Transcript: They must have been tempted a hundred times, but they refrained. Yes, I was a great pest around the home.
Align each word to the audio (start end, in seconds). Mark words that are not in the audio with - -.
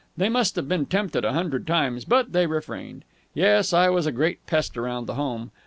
They 0.17 0.29
must 0.29 0.55
have 0.55 0.67
been 0.67 0.87
tempted 0.87 1.23
a 1.23 1.31
hundred 1.33 1.67
times, 1.67 2.05
but 2.05 2.31
they 2.33 2.47
refrained. 2.47 3.05
Yes, 3.35 3.71
I 3.71 3.89
was 3.89 4.07
a 4.07 4.11
great 4.11 4.43
pest 4.47 4.75
around 4.75 5.05
the 5.05 5.13
home. 5.13 5.51